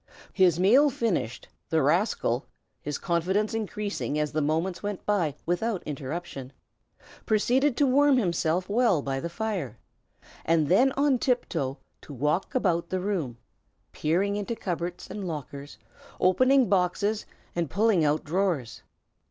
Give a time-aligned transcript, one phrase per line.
[0.33, 2.47] His meal finished, the rascal
[2.81, 6.51] his confidence increasing as the moments went by without interruption
[7.27, 9.77] proceeded to warm himself well by the fire,
[10.43, 13.37] and then on tiptoe to walk about the room,
[13.91, 15.77] peering into cupboards and lockers,
[16.19, 18.81] opening boxes and pulling out drawers.